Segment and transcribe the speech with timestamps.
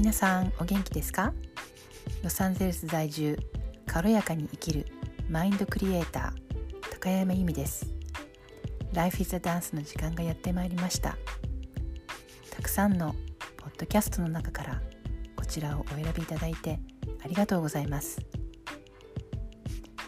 [0.00, 1.34] 皆さんお元気ですか？
[2.24, 3.38] ロサンゼルス在住
[3.86, 4.86] 軽やかに生きる
[5.28, 7.86] マインドクリエイター高山由美です。
[8.94, 11.18] Life is a Dance の時間がやってまいりました。
[12.50, 13.14] たくさんの
[13.58, 14.80] ポッドキャストの中から
[15.36, 16.80] こちらをお選びいただいて
[17.22, 18.22] ありがとうございます。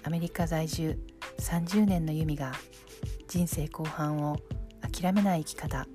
[0.04, 0.98] アメリカ在住
[1.38, 2.52] 30年の由美が
[3.28, 4.38] 人生後半を
[4.80, 5.86] 諦めない生き方。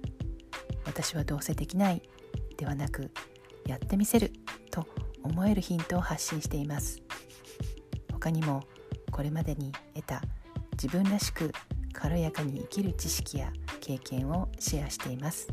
[0.85, 2.03] 私はどうせできない
[2.57, 3.09] ではなく
[3.67, 4.31] やってみせる
[4.71, 4.87] と
[5.23, 7.01] 思えるヒントを発信しています。
[8.11, 8.63] 他にも
[9.11, 10.21] これまでに得た
[10.71, 11.51] 自分らしく
[11.93, 15.47] 軽やかに生きる知識や経験をシェアしています。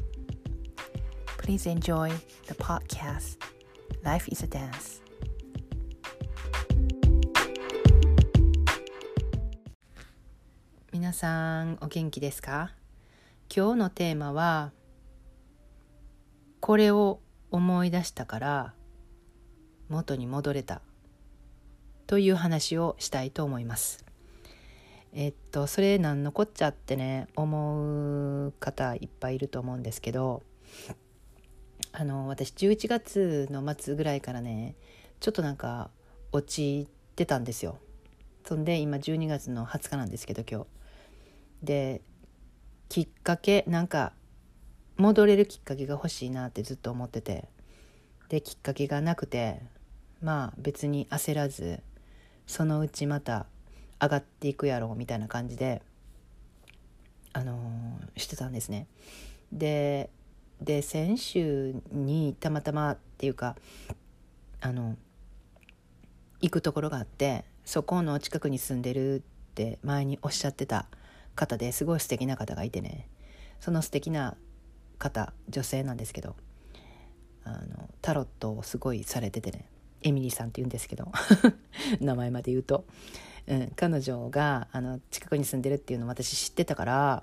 [1.38, 2.08] Please enjoy
[2.46, 3.38] the podcast.
[4.02, 5.02] Life is a Dance.
[10.92, 12.72] 皆さんお元気ですか
[13.54, 14.72] 今日のテーマは
[16.60, 17.20] これを
[17.54, 18.74] 思い出したから
[19.88, 20.80] 元に戻れた
[22.08, 24.04] という話をしたいと思います。
[25.12, 30.42] えっとそれ何のこっちゃってね思う方いっぱいいると思うんですけど
[31.92, 34.74] あの私11月の末ぐらいからね
[35.20, 35.90] ちょっとなんか
[36.32, 37.78] 落ちてたんですよ。
[38.44, 40.66] そんで今12月の20日なんですけど今日。
[41.62, 42.02] で
[42.88, 44.12] きっかけなんか
[44.96, 47.48] 戻れるきっかけが欲しいなってずっと思ってて
[48.28, 49.60] できっかけがなくて
[50.22, 51.80] まあ別に焦らず
[52.46, 53.46] そのうちまた
[54.00, 55.82] 上がっていくやろうみたいな感じで
[57.32, 58.86] あのー、してたんですね。
[59.52, 60.10] で
[60.60, 63.56] で先週にたまたまっていうか
[64.60, 64.96] あの
[66.40, 69.20] 行くところがあってそこの近くに住んでるっ
[69.54, 70.86] て前におっしゃってた
[71.34, 73.08] 方ですごい素敵な方がいてね
[73.60, 74.36] その素敵な
[75.04, 76.34] 方女性なんですけど
[77.44, 79.68] あのタロットをすごいされててね
[80.02, 81.12] エミリーさんって言うんですけど
[82.00, 82.86] 名前まで言うと、
[83.46, 87.22] うん、彼女があの近くに住んでるっていうのを私知ってたから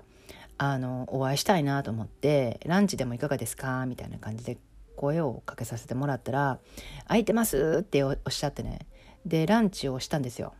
[0.58, 4.58] あのお会いしたいなと思って「ランチでもいかがですか?」みたいな感じで
[4.94, 6.60] 声をかけさせてもらったら
[7.08, 8.86] 「空いてます?」っておっしゃってね
[9.26, 10.54] でランチをしたんですよ。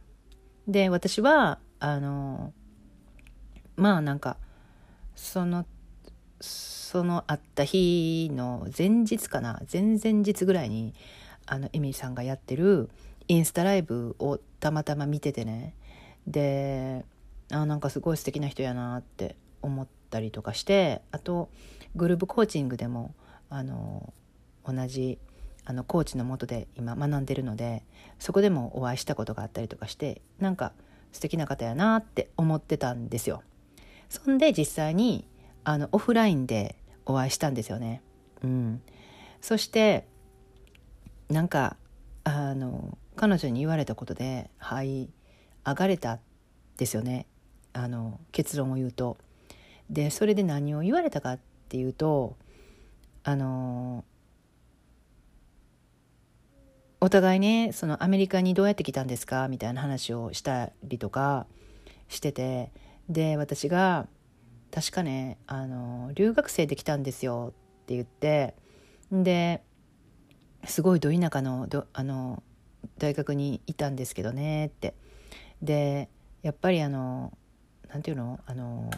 [0.67, 2.53] で私はあの
[3.77, 4.39] まあなんか
[5.15, 5.67] その
[6.43, 10.95] その会った日の前日かな前々日ぐらいに
[11.47, 12.91] あのエミリーさんがやってる
[13.29, 15.75] インスタライブをたまたま見ててね
[16.27, 17.05] で
[17.51, 21.49] あなんかすごい素敵な人やなって思ったりとかしてあと
[21.95, 23.15] グループコーチングでも
[23.49, 24.13] あの
[24.67, 25.19] 同じ
[25.65, 27.85] あのコーチのもとで今学んでるので
[28.19, 30.73] そこでもお会いしたことがあったりとかしてなんか
[31.13, 33.43] 素敵な方やなって思ってたんですよ。
[34.09, 35.27] そんで実際に
[35.65, 38.03] あのオフラインでお会いしたんですよね。
[38.43, 38.83] うん、
[39.41, 40.07] そして
[41.29, 41.77] なんか
[42.25, 45.09] あの彼女に言われたことで「はい
[45.65, 46.19] 上がれた」
[46.77, 47.27] ですよね
[47.73, 49.17] あの結論を言うと。
[49.91, 52.37] でそれで何を言われたかっていうと
[53.25, 54.05] あの
[57.01, 61.47] お互いねそのアメリカにどうやって来たんですかみたいな話をしたりとか
[62.09, 62.71] してて
[63.09, 64.07] で私が
[64.73, 67.53] 確かねあの留学生で来たんですよ
[67.83, 68.55] って言って
[69.11, 69.63] で
[70.65, 72.43] すごいど田舎のどあの
[72.99, 74.95] 大学にいたんですけどねって。
[75.63, 76.09] で
[76.43, 77.33] やっぱりあの
[77.89, 78.91] なんていうのあの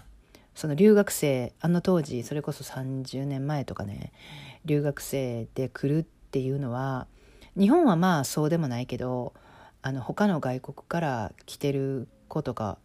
[0.55, 4.13] その留学生あの当時それこそ30年前とかね
[4.65, 7.07] 留学生で来るっていうのは
[7.59, 9.35] 日本はまあそうでもないけど
[9.83, 12.79] あの他の外国から来てる子とか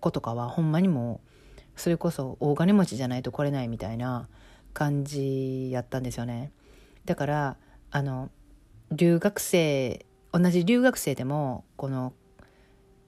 [0.00, 1.20] 子とかはほんまにも
[1.78, 4.28] それこそ大金持ちじゃないと来れないみたいな
[4.74, 6.52] 感じやったんですよね。
[7.04, 7.56] だから
[7.90, 8.30] あの
[8.92, 12.12] 留学生同じ留学生でもこの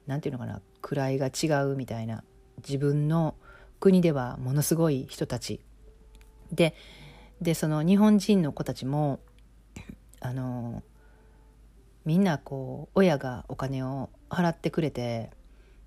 [0.07, 2.25] 何て言うのかな位が違うみたいな
[2.59, 3.35] 自分の
[3.79, 5.61] 国ではものすごい人たち
[6.53, 6.75] で
[7.41, 9.21] でその日本人の子たちも
[10.21, 10.83] あの
[12.05, 15.31] みんなこう親がお金を払ってくれて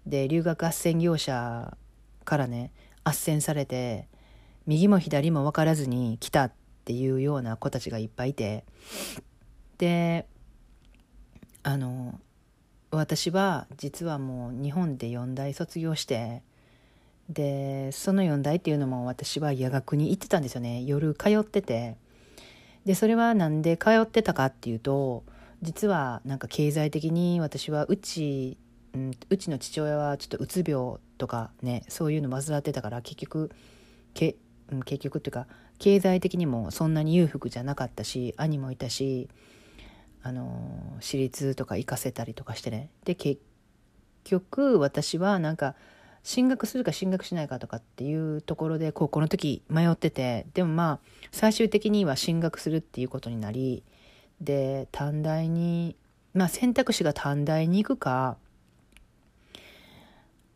[0.05, 1.77] で留学斡旋業者
[2.23, 2.71] からね
[3.03, 4.07] 斡旋されて
[4.65, 6.51] 右も左も分からずに来たっ
[6.85, 8.63] ていうような子たちがいっぱいいて
[9.77, 10.25] で
[11.63, 12.19] あの
[12.91, 16.43] 私は実はもう日本で4大卒業して
[17.29, 20.83] でその4大っていうのも私は夜学に行ってたんですよね。
[20.83, 21.95] 夜通ってて。
[22.85, 25.23] でそれは何で通ってたかっていうと
[25.61, 28.57] 実はなんか経済的に私はうち
[28.93, 33.51] うん、うちの父親はちょっとうつ病とかねそういうの患ってたから結局
[34.13, 34.35] け
[34.71, 35.47] うん、結局っていうか
[35.79, 39.29] 経済的にもそんなに裕福じゃなかったし兄もいたし
[40.21, 42.89] あの私立とか行かせたりとかしてね。
[43.03, 43.41] で結
[44.23, 45.75] 局私はなんか
[46.23, 50.99] 進学するか進学しないかとかっていうところで高校の時迷っててでもまあ
[51.31, 53.83] 最終的には進学するっていうことになり
[54.39, 55.97] で短大に
[56.33, 58.37] まあ選択肢が短大に行くか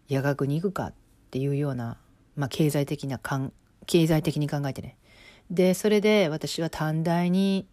[0.07, 0.93] 夜学に行くかっ
[1.31, 1.97] ていうような、
[2.35, 3.53] まあ、経済的なかん
[3.85, 4.97] 経済的に考えてね。
[5.49, 7.67] でそれで私は短大に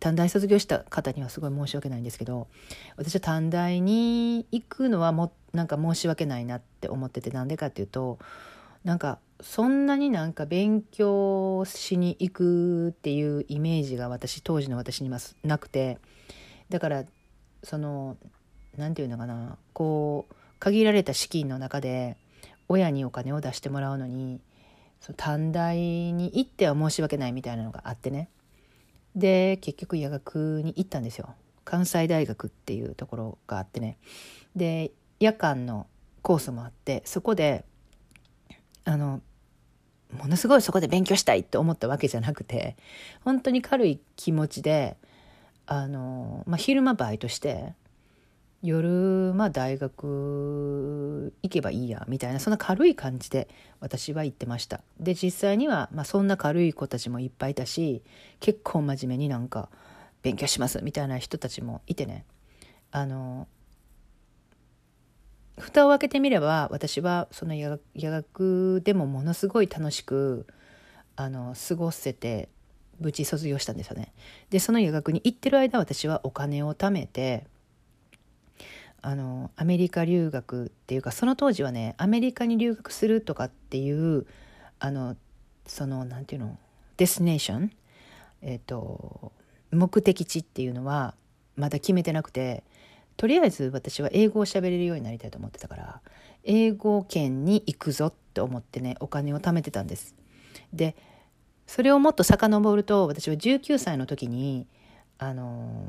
[0.00, 2.48] 短大卒業した方にはすごい申し訳ないんですけど
[2.96, 8.18] 私は短大に行くのはもなんか申し訳ないなって思っててなんでかっていうと
[8.84, 15.98] なんかそんなになんか勉強しに行くっていうイメージが私当時の私にはなくて
[16.68, 17.04] だから
[17.62, 18.16] その
[18.76, 22.16] 何て言うのかなこう限られた資金の中で
[22.68, 24.40] 親にお金を出してもらうのに
[25.00, 28.28] その短大に行っては申し訳ないみたいなのがあってね。
[29.14, 31.34] で結局夜学に行ったんですよ。
[31.64, 33.98] 関西大学っていうところがあってね。
[34.56, 34.90] で
[35.20, 35.86] 夜間の
[36.22, 37.64] コースもあってそこで
[38.84, 39.20] あの
[40.12, 42.76] ものすごいそこで勉強したいって思ったわけじゃなくて
[43.24, 44.96] 本当に軽い気持ちで
[45.66, 47.74] あの、まあ、昼間バイトして
[48.62, 53.48] 夜まあ大学行けばいいやみたいなそんな軽い感じで
[53.80, 54.80] 私は行ってました。
[54.98, 58.02] で実際には、まあ、そんな軽い子たちもいっぱいいたし
[58.40, 59.68] 結構真面目になんか
[60.22, 62.24] 勉強しますみたいな人たちもいてね。
[62.90, 63.46] あの
[65.58, 70.46] 蓋を開けてみれば私はその夜学でもものすごい楽しく
[71.16, 72.48] あの過ごせて
[73.00, 74.12] 無事卒業したんですよね。
[74.50, 77.46] でその夜学に行ってる間私はお金を貯めて
[79.00, 84.26] あのアメリカ留学っていうかその当時はねアメリカに留学するとかっていう
[84.80, 85.16] あの
[85.66, 86.58] その何て言うの
[86.96, 87.72] デスネーション
[88.42, 89.32] えっ、ー、と
[89.70, 91.14] 目的地っていうのは
[91.56, 92.64] まだ決めてなくて
[93.16, 96.00] とりあえず私は英語を喋れるようになりたいと思ってたから
[96.44, 100.14] 英語圏に行くぞって思ってねお金を貯めてたんです。
[100.72, 100.96] で
[101.66, 104.66] それをもっと遡ると私は19歳の時に
[105.18, 105.86] あの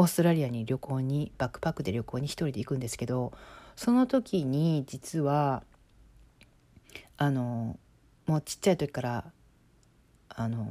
[0.00, 3.34] オーストラリアに旅行にバックパックで旅行に一人で行くんですけど
[3.76, 5.62] その時に実は
[7.18, 7.78] あの
[8.26, 9.24] もうちっちゃい時から
[10.30, 10.66] あの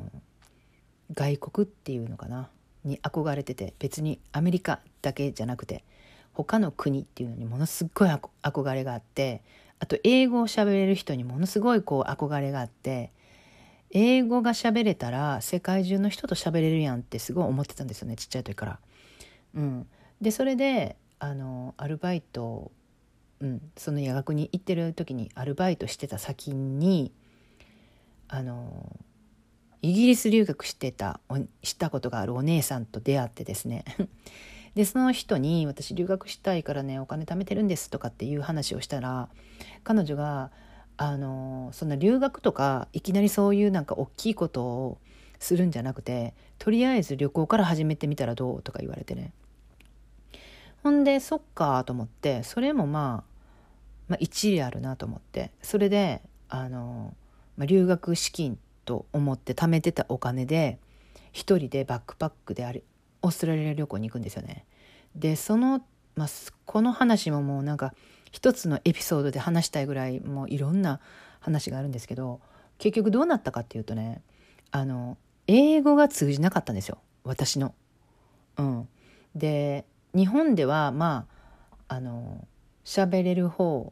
[1.13, 2.49] 外国っていうのかな
[2.83, 5.83] に憧れてて別にアメリカだけじゃなくて
[6.33, 9.43] 他の国っていうのにものすごい憧れがあって
[9.77, 13.11] あと英語を喋れる人にものすごいこう憧れがあって
[13.91, 18.79] 英語が喋れたら世界中の人と喋れるやんってすごい思ってたんですよねちっちゃい時から。
[19.53, 19.87] うん、
[20.21, 22.71] でそれであのアルバイト、
[23.39, 27.11] うん、その夜学に行ってる時にアルバイトしてた先に
[28.27, 28.95] あの
[29.81, 31.19] イギリス留学してた
[31.63, 33.85] したことがあるお姉さんと出会ってですね。
[34.75, 39.29] でその人に「私留学したいからねお金貯めてるんです」とかっていう話をしたら
[39.83, 40.51] 彼女が
[40.95, 44.97] あのそんな留学とかいきなりそういうなんか大きいことを
[45.39, 49.31] するんじゃなくてとりあえず旅行から始めてみたらどうとか言われてね
[50.83, 53.41] ほんでそっかと思ってそれもまあ、
[54.09, 57.13] まあ、一理あるなと思ってそれであの、
[57.57, 60.79] まあ、留学資金と思って貯めてたお金で
[61.31, 62.83] 一人でバックパックであれ
[63.21, 64.65] オーストラリア旅行に行くんですよね。
[65.15, 65.83] でその、
[66.15, 66.27] まあ、
[66.65, 67.93] この話ももうなんか
[68.31, 70.99] 一つのエピソードで話したいぐらいもういろんな
[71.39, 72.39] 話があるんですけど
[72.77, 74.21] 結局どうなったかっていうとね
[74.71, 75.17] あの
[75.51, 76.99] 英語が通じなかったんですよ。
[77.23, 77.73] 私の。
[78.57, 78.87] うん、
[79.35, 81.25] で日本ではま
[81.87, 82.47] ああの
[82.85, 83.91] 喋れる方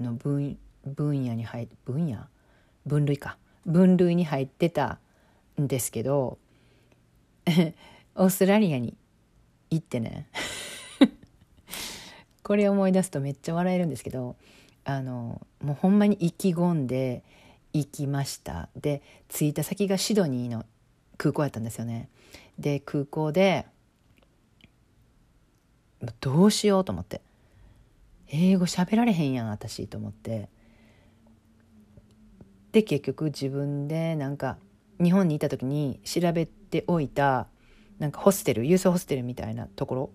[0.00, 2.26] の分分野に入分野？
[2.86, 3.38] 分類か。
[3.66, 4.98] 分類に入ってた
[5.60, 6.38] んですけど
[8.16, 8.96] オーストラリアに
[9.70, 10.26] 行ってね
[12.42, 14.36] これ思い出すとめっちゃ笑えるんですけど
[14.84, 17.22] あのもうほんまに意気込んで
[17.78, 18.68] 行きました。
[18.76, 20.64] で着いた先がシドニーの
[21.16, 22.08] 空港やったんですよね。
[22.58, 23.66] で空港で
[26.20, 27.20] どうしようと思って。
[28.30, 30.48] 英語喋られへんやん私と思って。
[32.72, 34.58] で結局自分でなんか
[35.02, 37.46] 日本にいた時に調べておいた
[37.98, 40.10] なんかホステルユースホステルみたいなところ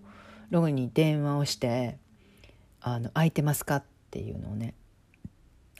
[0.50, 1.98] ログに電話をして
[2.80, 4.74] 「あの空いてますか?」っていうのをね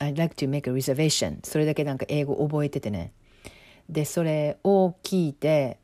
[0.01, 3.13] I'd like to make a reservation それだけなんか英語覚えててね
[3.89, 5.79] でそれを聞いて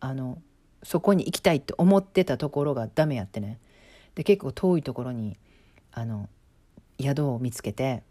[0.00, 0.38] あの
[0.82, 3.58] そこに行きたいって思ってたところがダメやってね
[4.14, 5.36] で結構遠いところに
[5.92, 6.28] あの
[7.00, 8.02] 宿を見つけて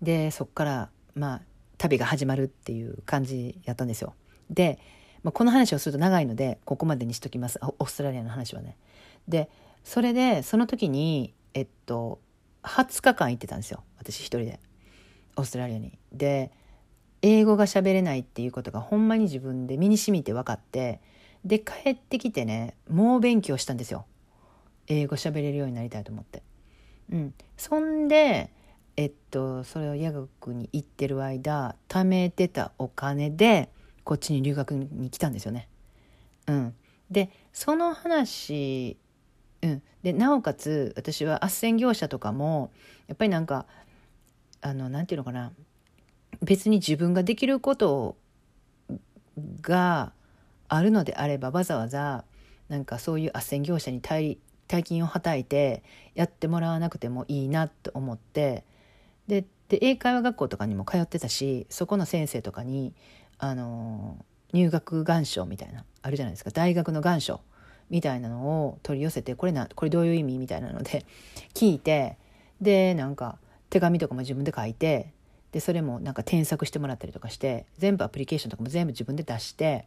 [0.00, 1.42] でそっからまあ
[1.78, 4.14] 旅が始まるっていう感じやったんですよ。
[4.50, 4.78] で、
[5.22, 8.76] まあ、この話をすると長いのでここまでにしときますオーストラリアの話はね。
[9.26, 9.50] で
[9.82, 12.20] それでその時にえっと
[12.64, 14.60] 20日間行ってたんですよ私一人で
[15.36, 15.98] オーストラリアに。
[16.12, 16.50] で
[17.22, 21.00] 英語が喋れないっていうことがほんまに自分で身に染みて分かって
[21.44, 24.04] で帰ってきてね猛勉強したんですよ
[24.88, 26.42] 英語喋れるようになりたいと思って。
[27.12, 28.50] うん、そんで
[28.96, 33.70] えっとそれを夜学に行ってる間貯めてたお金で
[34.04, 35.68] こっちに留学に来たんですよね。
[36.46, 36.74] うん、
[37.10, 38.98] でその話、
[39.64, 42.70] うん、でなおかつ私は斡旋業者とかも
[43.08, 43.64] やっぱりなんか
[44.60, 45.52] あのなんていうのかな
[46.42, 48.16] 別に自分ができること
[49.62, 50.12] が
[50.68, 52.24] あるのであればわざわざ
[52.68, 54.38] なんかそういう斡旋業者に大
[54.84, 55.82] 金をはたいて
[56.14, 58.64] やってもらわなくてもいいなと思って
[59.28, 62.92] でで英会話学校とかにも通ってたしそこの先生とかに
[63.38, 66.50] あの入学願書みたいなあるじゃないですか。
[66.50, 67.40] 大学の願書。
[67.94, 71.06] みたいなのを取り寄せてこれなこれどういう意味みたいなので
[71.54, 72.18] 聞いて
[72.60, 73.38] でなんか
[73.70, 75.12] 手紙とかも自分で書いて
[75.52, 79.86] でそれもなんか添削してもらったりとかして全部アプリケーションとかも全部自分で出して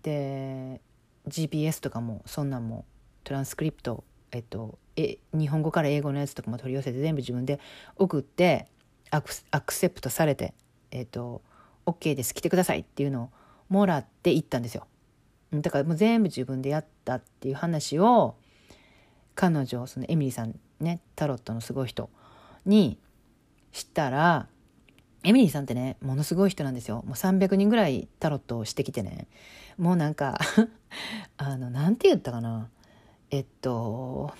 [0.00, 0.80] で
[1.28, 2.86] GPS とかもそんなんも
[3.24, 7.60] トランスクリプトえっとえ日本語から英語のやつとかも取り寄せて全部自分で
[7.96, 8.68] 送って
[9.10, 10.54] アクセプトされて
[10.90, 11.42] えっと
[11.84, 12.34] OK です。
[12.34, 13.30] 来てくださいっていうのを
[13.68, 14.86] もらって行ったんですよ。
[15.52, 18.36] だからもう全部自分でやったっていう話を
[19.34, 22.10] 彼女そのエミリーさんねタロットのすごい人
[22.64, 22.98] に
[23.72, 24.48] したら
[25.22, 27.02] エミリーさんってねものすごい人なんですよ。
[27.06, 29.26] もう300人ぐらいタロットをしてきてね。
[29.76, 30.38] もうなんか
[31.36, 32.70] あのなんて言ったかな。
[33.30, 34.32] えっと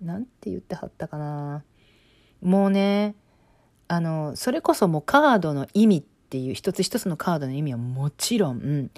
[0.00, 1.62] なんて言ってはったかな。
[2.40, 3.14] もうね
[3.86, 8.90] あのそれこそもうカードの意味っていう一つ一つのカードの意味はもちろん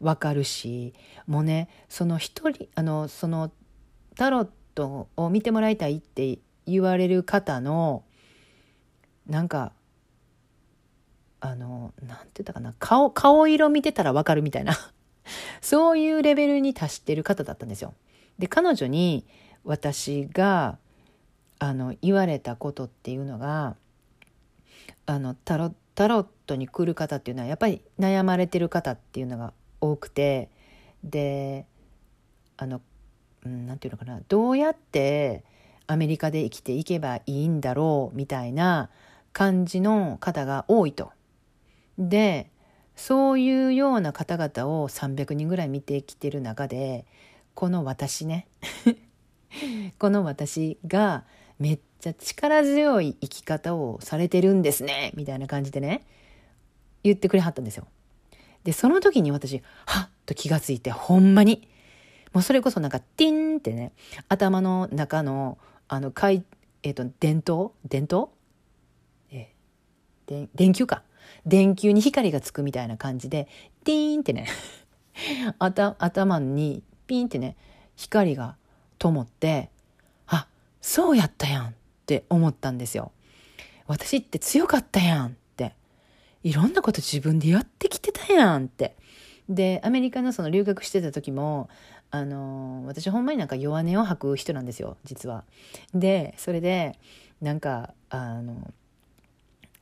[0.00, 0.94] わかるし
[1.26, 3.52] もうねその一人あのその
[4.16, 8.04] タロットを見てもらいたいって言われる方の
[9.26, 9.72] なんか
[11.40, 14.74] あのなんて言ったかな顔顔色見てたらわかるみたいな
[15.60, 17.94] そういうレベルに達してる方だったんですよ。
[18.38, 19.26] で彼女に
[19.64, 20.78] 私が
[21.58, 23.76] あの言われたことっていうのが
[25.06, 30.48] あのタロタロットに来る方っていうのはやっぱり悩まれてる方っていうのが多くて
[31.04, 31.66] で
[32.56, 32.80] あの
[33.44, 35.44] 何て言うのかなどうやって
[35.86, 38.90] アメリカで生きていけばいいんだろうみたいな
[39.32, 41.12] 感じの方が多いと。
[41.98, 42.50] で
[42.96, 47.06] そういうような方々を300人ぐらい見てきてる中で
[47.54, 48.46] この私ね
[49.98, 51.24] この私が
[51.58, 56.04] めっちゃ力強い生き方をされてるんですねみたいな感じでね
[57.02, 57.86] 言ってくれはったんですよ。
[58.64, 61.68] でその時に私はっと気がついてほんまに。
[62.32, 63.92] もうそれこそなんかティンってね
[64.28, 66.44] 頭の中のあのかい
[66.82, 67.74] えっ、ー、と電灯？
[67.84, 68.32] 電灯？
[69.32, 71.02] えー、電球か。
[71.46, 73.48] 電球に光がつくみたいな感じで
[73.84, 74.46] ティーンってね
[75.58, 77.56] 頭にピンってね
[77.96, 78.56] 光が
[78.98, 79.70] 灯って
[80.26, 80.46] あ
[80.80, 81.72] そうやったやんっ
[82.06, 83.12] て思ったんですよ。
[83.86, 85.30] 私って強かったやんっ
[86.42, 88.96] いろんなこと自分でやってきてたやんって。
[89.48, 91.68] でアメリカのその留学してた時も
[92.12, 95.44] あの私ほんまになんか弱音を吐く人なんですよ実は。
[95.92, 96.98] でそれで
[97.40, 98.72] なんかあの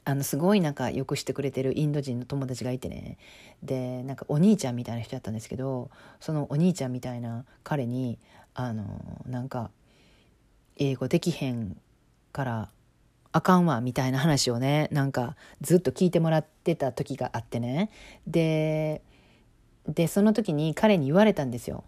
[0.04, 3.18] あのすごいなんかよくしてくれてるインド人の友達がいてね
[3.62, 8.18] でなんかお兄ちゃんみたいな人だったんですけどそのお兄ちゃんみたいな彼に
[8.54, 9.70] あのなんか
[10.76, 11.76] 英語できへん
[12.32, 12.68] から
[13.38, 17.90] あかんわみたいな話をねなんかずっと聞いてもらってた時があってね
[18.26, 19.00] で
[19.86, 21.84] でその時に彼に言われたんですよ。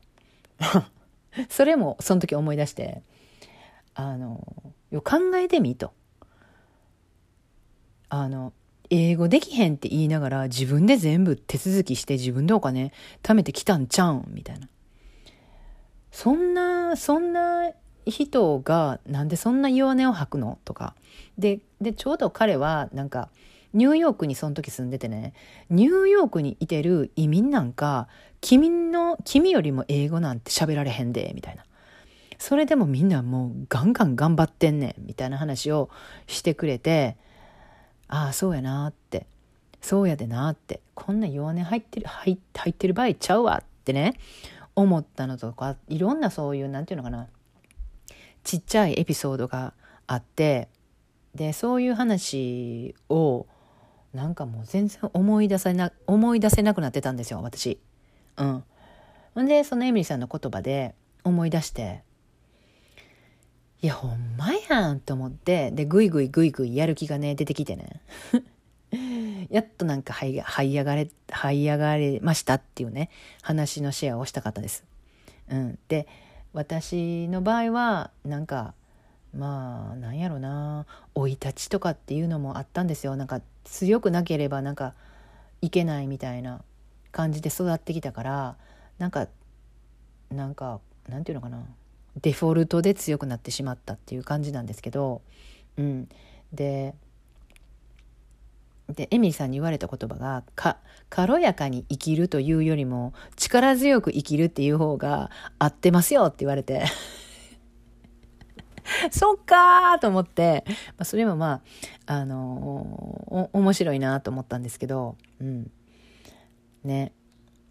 [1.50, 3.02] それもその時思い出して
[3.94, 4.46] あの
[4.90, 5.92] よ考えてみと。
[8.08, 8.52] あの
[8.88, 12.92] 英語できへんって言いながら自分で全部手続きして自分でお金
[13.22, 14.68] 貯めてきたんちゃうんみたいな。
[16.10, 17.70] そんな、そんな
[18.06, 20.58] 人がなんでそんな弱音を吐くの？
[20.64, 20.94] とか。
[21.38, 23.30] で、で、ちょうど彼はなんか
[23.72, 25.32] ニューヨークにその時住んでてね、
[25.68, 28.08] ニューヨークにいてる移民なんか、
[28.40, 31.64] 君の、君よりも英語なんて喋られへんで、みたいな。
[32.38, 35.90] それでもみんなもうガンガン頑張ってんねん、みたいな話を
[36.26, 37.16] してくれて、
[38.08, 39.26] ああそうやなって。
[39.80, 40.80] そうやでなって。
[40.94, 44.14] こんな弱音入ってる入入ってる場合ちゃうわってね
[44.74, 47.28] 思ったのとかいろんなそういうなんていうのかな。
[48.44, 49.74] ちっちゃいエピソードが
[50.06, 50.68] あって
[51.34, 53.46] でそういう話を
[54.12, 57.78] なんかもう全然思い出せな思い出せなくなってたんですよ私。
[58.36, 58.64] うん。
[59.34, 62.02] ほんでそのエミリーさんの言葉で思い出して
[63.82, 68.00] いやほんまやんと思ってでぐいぐいぐいぐいやる気がね出てきてね
[69.48, 73.08] やっとなんかはい這い上がれ這い上がれましたっていうね
[73.42, 74.84] 話のシェアをしたかったです。
[75.48, 76.06] うん、で
[76.52, 78.74] 私の場合はなんか
[79.36, 83.16] まあなんやろな生い立ちとかっていうのもあったんですよ。
[83.16, 84.94] なんか強くなければなんか
[85.62, 86.62] いけないみたいな
[87.12, 88.56] 感じで育ってきたから
[88.98, 89.28] なんか
[90.30, 91.64] なんかなんていうのかな
[92.20, 95.22] デフォルトで強くなってしまったっていう感じなんですけど、
[95.76, 96.08] うん、
[96.52, 96.94] で
[98.92, 100.78] でエミリーさんに言われた言葉がか
[101.08, 106.84] 軽やかに生きるというよりも力強く生きるっていう方が合ってますよって言われて
[109.10, 111.62] そっかーと思って、まあ、それもま
[112.06, 115.70] あ、あのー、面白いなと思ったんですけど、うん。
[116.84, 117.12] ね。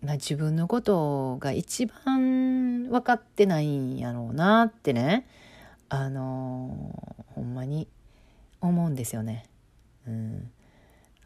[0.01, 5.27] まあ、自分のことが一番分かってないんやろうなってね、
[5.89, 7.88] あのー、ほんまに
[8.61, 9.45] 思うんですよね。
[10.07, 10.51] うん。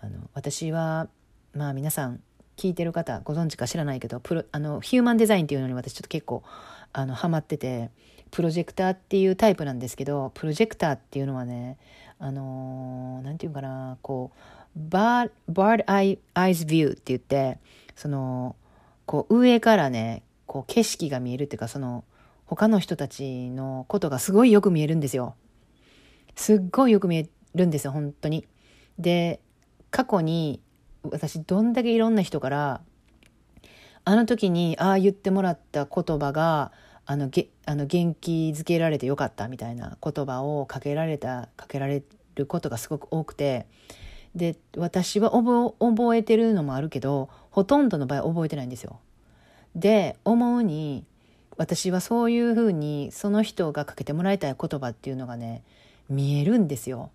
[0.04, 1.08] あの、私は、
[1.54, 2.22] まあ皆さん
[2.58, 6.44] 聞いてる方ご存知か知らないけどプロあのヒューマンデザインっていうのに私ちょっと結構
[6.92, 7.90] あのハマってて
[8.32, 11.78] プロジェクターっていうタイプなんですけどプロジェクターっていうのはね
[12.20, 14.40] あの何、て言うかなこう
[14.76, 17.60] バーバードアイアイズビューって言って
[17.96, 18.56] その
[19.06, 22.04] こう上からねこう景色が見えるっていうかその
[22.46, 25.36] 他の人たちのことがすごいよく見えるんですよ。
[26.36, 28.48] すっごいよく見えるんですよ本当に。
[28.98, 29.40] で
[29.94, 30.60] 過去に
[31.04, 32.82] 私どんだけいろんな人から
[34.06, 36.72] あの時にああ言ってもらった言葉が
[37.06, 42.02] あのげあの元気づけられてよかったみたいな言葉をかけられたかけられ
[42.34, 43.68] ることがすごく多くて
[44.34, 49.00] で私は覚覚えてるのもあるけどほとんどの場合覚えてないんですよ。
[49.76, 51.06] で思うに
[51.56, 55.62] 私はそういうふうにその人がかけてもらいたい言葉っていうのがね
[56.10, 57.12] 見えるんですよ。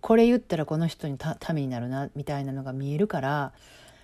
[0.00, 3.52] これ言ったらこの人にためになるなみたいなのが見えるから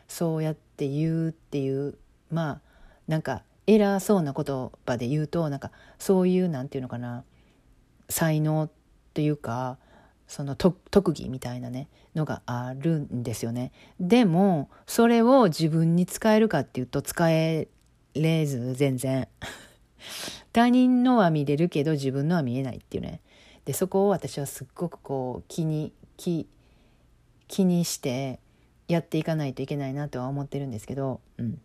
[0.08, 1.96] そうやって言うっていう
[2.30, 2.60] まあ
[3.08, 7.24] なんか偉そうな言葉で言うとなんかそういうなんていうのかな
[8.08, 8.70] 才能
[9.14, 9.78] というか
[10.28, 13.72] その特技みたいなねのがあるんですよね。
[14.00, 17.68] でもそれを自分に使えるかっていうと使え
[18.14, 19.28] れず全然
[20.52, 23.20] 他人のは見れるけど自分のは見えないっていうね
[23.66, 26.48] でそこを私はすっごくこう気に気
[27.48, 28.40] 気にして
[28.88, 31.60] やっていかないといけないなとは思ってるんですけど、うん、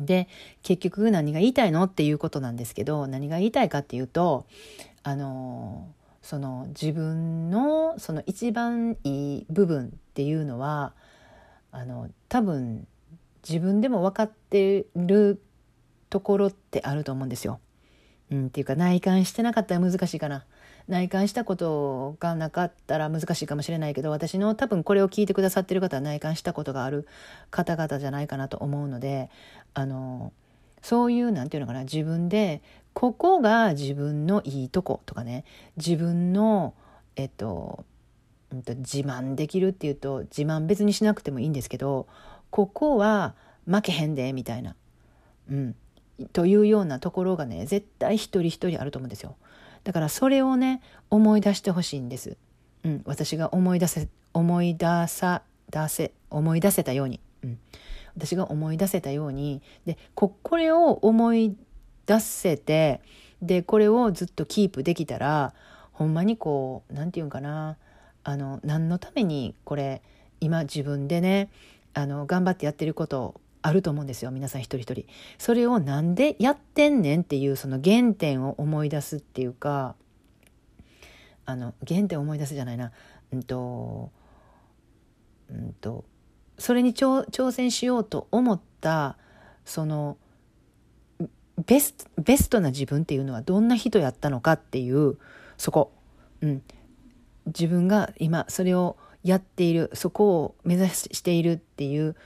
[0.00, 0.28] で
[0.62, 4.46] 結局何が言いたいのっていうことなんですけど何が言いたいかっていうと
[5.02, 5.88] あの
[6.22, 10.92] その自分のその一番いい部分っていうのは
[11.72, 12.86] あの多分
[13.46, 15.42] 自分でも分かってる
[16.10, 17.58] ところってあると思うんですよ。
[18.30, 20.44] うん、っていうか内観してなかったら難しいかな。
[20.88, 27.06] 内観したことがなかったら難しいかもしれないけど私の多分これを聞いてくださってる方は内観したことがある
[27.50, 29.30] 方々じゃないかなと思うので
[29.74, 30.32] あの
[30.82, 35.44] そういう何て言うのかな自分でここが自分のいいとことかね
[35.76, 36.74] 自分の
[37.16, 37.84] えっと
[38.52, 42.06] 自慢できるっていうと自慢別にしなくてもいいんですけど
[42.50, 43.34] ここは
[43.66, 44.76] 負けへんでみたいな、
[45.50, 45.74] うん、
[46.32, 49.36] というようなところがね絶対一人一人あると思うんですよ。
[49.84, 52.36] だからそれをね思い出してほしいんです。
[52.84, 57.58] うん、私が思い出せ思い出さ出せ思い出せたように、うん、
[58.16, 59.62] 私が思い出せたように。
[59.86, 61.56] でここれを思い
[62.06, 63.00] 出せて
[63.40, 65.54] でこれをずっとキープできたら
[65.92, 67.76] ほんまにこう何て言うんかな。
[68.24, 70.00] あの何のためにこれ
[70.40, 71.50] 今自分でね
[71.92, 75.06] あの頑張ってやってることあると思うんですよ皆さん一人一人。
[75.38, 79.94] それをなんでやってんねんっていうその原点を思い出すっていうか
[81.46, 82.92] あの原点を思い出すじゃないな。
[83.32, 84.10] うんと
[85.50, 86.04] うんと
[86.58, 89.16] それに挑戦しようと思った
[89.64, 90.18] その
[91.66, 95.18] ベストベストな自分っていうのはどんな人やったのかっていう
[95.56, 95.92] そこ、
[96.40, 96.62] うん、
[97.46, 102.16] 自分が今それをやっているそこを目指しているっていう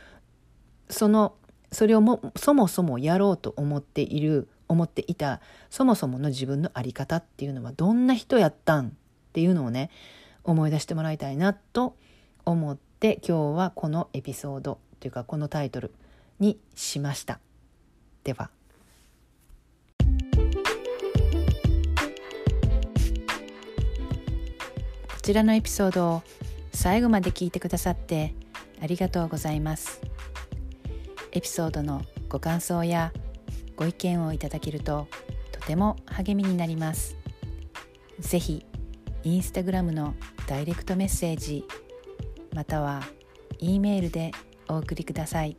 [0.89, 1.35] その
[1.73, 8.91] それをもそもそもやろうと思っている思っていたそもそもの自分の在り方っていうのはどんな人やったんっ
[9.33, 9.91] ていうのをね
[10.45, 11.97] 思い出してもらいたいなと
[12.45, 15.93] 思って今日はこのエピソードというかこのタイトル
[16.39, 17.41] にしました。
[18.25, 18.51] では。
[25.09, 26.23] こちらのエピソードを
[26.73, 28.33] 最後まで聞いてくださって
[28.81, 30.01] ありがとうございます
[31.37, 33.13] エピソードのご感想や
[33.77, 35.07] ご意見をいただけると
[35.53, 37.15] とても励みになります。
[38.19, 38.65] ぜひ
[39.23, 40.15] インスタグラムの
[40.47, 41.67] ダイレクトメッセージ
[42.55, 43.03] または
[43.59, 44.31] E メールで
[44.67, 45.59] お送りください。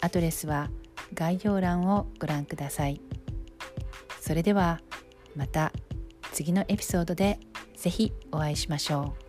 [0.00, 0.70] アドレスは
[1.12, 3.00] 概要欄をご覧ください。
[4.20, 4.80] それでは
[5.34, 5.72] また
[6.30, 7.40] 次のエピソードで
[7.74, 9.25] ぜひお会いしましょう。